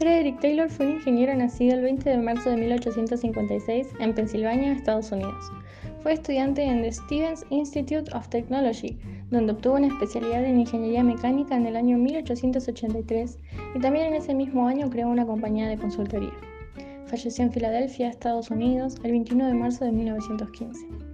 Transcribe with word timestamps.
Taylor 0.00 0.70
fue 0.70 0.86
un 0.86 0.92
ingeniero 0.92 1.34
nacido 1.34 1.74
el 1.74 1.82
20 1.82 2.08
de 2.08 2.16
marzo 2.16 2.48
de 2.48 2.56
1856 2.56 3.88
en 4.00 4.14
Pensilvania, 4.14 4.72
Estados 4.72 5.12
Unidos. 5.12 5.52
Fue 6.02 6.14
estudiante 6.14 6.62
en 6.62 6.80
the 6.80 6.90
Stevens 6.90 7.44
Institute 7.50 8.10
of 8.14 8.26
Technology, 8.28 8.98
donde 9.30 9.52
obtuvo 9.52 9.74
una 9.74 9.88
especialidad 9.88 10.42
en 10.42 10.60
ingeniería 10.60 11.04
mecánica 11.04 11.54
en 11.54 11.66
el 11.66 11.76
año 11.76 11.98
1883 11.98 13.38
y 13.74 13.80
también 13.80 14.06
en 14.06 14.14
ese 14.14 14.34
mismo 14.34 14.66
año 14.66 14.88
creó 14.88 15.08
una 15.08 15.26
compañía 15.26 15.68
de 15.68 15.76
consultoría. 15.76 16.32
Falleció 17.04 17.44
en 17.44 17.52
Filadelfia, 17.52 18.08
Estados 18.08 18.50
Unidos, 18.50 18.96
el 19.04 19.10
21 19.10 19.48
de 19.48 19.54
marzo 19.54 19.84
de 19.84 19.92
1915. 19.92 21.09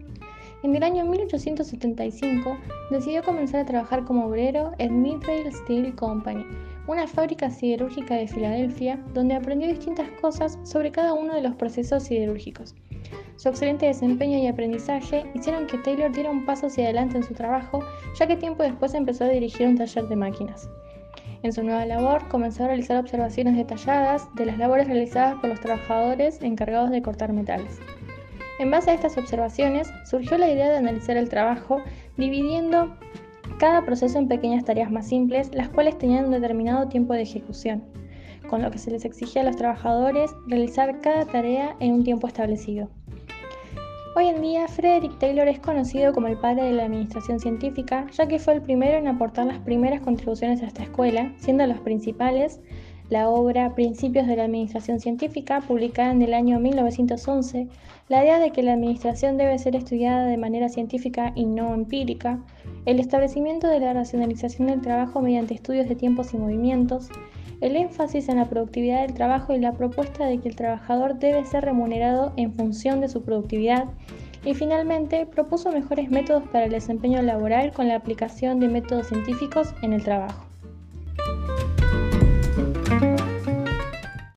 En 0.62 0.74
el 0.74 0.82
año 0.82 1.04
1875 1.04 2.56
decidió 2.90 3.22
comenzar 3.22 3.60
a 3.60 3.66
trabajar 3.66 4.04
como 4.04 4.26
obrero 4.26 4.72
en 4.78 5.02
Midvale 5.02 5.52
Steel 5.52 5.94
Company, 5.94 6.44
una 6.86 7.06
fábrica 7.06 7.50
siderúrgica 7.50 8.14
de 8.14 8.26
Filadelfia, 8.26 8.98
donde 9.12 9.34
aprendió 9.34 9.68
distintas 9.68 10.08
cosas 10.20 10.58
sobre 10.62 10.90
cada 10.90 11.12
uno 11.12 11.34
de 11.34 11.42
los 11.42 11.54
procesos 11.56 12.04
siderúrgicos. 12.04 12.74
Su 13.36 13.50
excelente 13.50 13.86
desempeño 13.86 14.38
y 14.38 14.46
aprendizaje 14.46 15.26
hicieron 15.34 15.66
que 15.66 15.78
Taylor 15.78 16.10
diera 16.10 16.30
un 16.30 16.46
paso 16.46 16.68
hacia 16.68 16.84
adelante 16.84 17.18
en 17.18 17.22
su 17.22 17.34
trabajo, 17.34 17.80
ya 18.18 18.26
que 18.26 18.36
tiempo 18.36 18.62
después 18.62 18.94
empezó 18.94 19.24
a 19.24 19.28
dirigir 19.28 19.66
un 19.66 19.76
taller 19.76 20.08
de 20.08 20.16
máquinas. 20.16 20.70
En 21.42 21.52
su 21.52 21.62
nueva 21.62 21.84
labor 21.84 22.26
comenzó 22.28 22.64
a 22.64 22.68
realizar 22.68 22.96
observaciones 22.96 23.56
detalladas 23.56 24.26
de 24.34 24.46
las 24.46 24.58
labores 24.58 24.86
realizadas 24.86 25.34
por 25.36 25.50
los 25.50 25.60
trabajadores 25.60 26.40
encargados 26.40 26.90
de 26.90 27.02
cortar 27.02 27.32
metales. 27.32 27.78
En 28.58 28.70
base 28.70 28.90
a 28.90 28.94
estas 28.94 29.18
observaciones 29.18 29.92
surgió 30.04 30.38
la 30.38 30.50
idea 30.50 30.70
de 30.70 30.78
analizar 30.78 31.16
el 31.16 31.28
trabajo 31.28 31.82
dividiendo 32.16 32.96
cada 33.58 33.84
proceso 33.84 34.18
en 34.18 34.28
pequeñas 34.28 34.64
tareas 34.64 34.90
más 34.90 35.08
simples, 35.08 35.50
las 35.54 35.68
cuales 35.68 35.98
tenían 35.98 36.26
un 36.26 36.30
determinado 36.32 36.88
tiempo 36.88 37.12
de 37.12 37.22
ejecución, 37.22 37.84
con 38.48 38.62
lo 38.62 38.70
que 38.70 38.78
se 38.78 38.90
les 38.90 39.04
exigía 39.04 39.42
a 39.42 39.44
los 39.44 39.56
trabajadores 39.56 40.30
realizar 40.46 41.00
cada 41.00 41.26
tarea 41.26 41.76
en 41.80 41.92
un 41.92 42.04
tiempo 42.04 42.26
establecido. 42.26 42.88
Hoy 44.14 44.28
en 44.28 44.40
día, 44.40 44.66
Frederick 44.66 45.18
Taylor 45.18 45.46
es 45.46 45.58
conocido 45.58 46.14
como 46.14 46.26
el 46.28 46.38
padre 46.38 46.64
de 46.64 46.72
la 46.72 46.84
administración 46.84 47.38
científica, 47.38 48.06
ya 48.12 48.26
que 48.26 48.38
fue 48.38 48.54
el 48.54 48.62
primero 48.62 48.96
en 48.96 49.08
aportar 49.08 49.46
las 49.46 49.58
primeras 49.58 50.00
contribuciones 50.00 50.62
a 50.62 50.66
esta 50.66 50.84
escuela, 50.84 51.34
siendo 51.36 51.66
los 51.66 51.80
principales 51.80 52.60
la 53.08 53.28
obra 53.28 53.74
Principios 53.74 54.26
de 54.26 54.36
la 54.36 54.44
Administración 54.44 54.98
Científica, 55.00 55.60
publicada 55.60 56.10
en 56.10 56.22
el 56.22 56.34
año 56.34 56.58
1911, 56.58 57.68
la 58.08 58.22
idea 58.22 58.38
de 58.38 58.50
que 58.50 58.62
la 58.62 58.72
administración 58.72 59.36
debe 59.36 59.58
ser 59.58 59.76
estudiada 59.76 60.26
de 60.26 60.36
manera 60.36 60.68
científica 60.68 61.32
y 61.34 61.44
no 61.44 61.74
empírica, 61.74 62.40
el 62.84 62.98
establecimiento 62.98 63.68
de 63.68 63.80
la 63.80 63.92
racionalización 63.92 64.68
del 64.68 64.80
trabajo 64.80 65.20
mediante 65.20 65.54
estudios 65.54 65.88
de 65.88 65.94
tiempos 65.94 66.34
y 66.34 66.38
movimientos, 66.38 67.08
el 67.60 67.76
énfasis 67.76 68.28
en 68.28 68.36
la 68.36 68.48
productividad 68.48 69.02
del 69.02 69.14
trabajo 69.14 69.54
y 69.54 69.58
la 69.58 69.72
propuesta 69.72 70.26
de 70.26 70.38
que 70.38 70.48
el 70.48 70.56
trabajador 70.56 71.18
debe 71.18 71.44
ser 71.44 71.64
remunerado 71.64 72.32
en 72.36 72.52
función 72.52 73.00
de 73.00 73.08
su 73.08 73.22
productividad, 73.22 73.86
y 74.44 74.54
finalmente 74.54 75.26
propuso 75.26 75.72
mejores 75.72 76.08
métodos 76.08 76.44
para 76.50 76.66
el 76.66 76.70
desempeño 76.70 77.20
laboral 77.20 77.72
con 77.72 77.88
la 77.88 77.96
aplicación 77.96 78.60
de 78.60 78.68
métodos 78.68 79.08
científicos 79.08 79.74
en 79.82 79.92
el 79.92 80.04
trabajo. 80.04 80.45